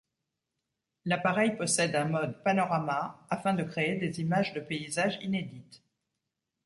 [1.05, 5.83] L'appareil possède un mode Panorama afin de créer des images de paysages inédites.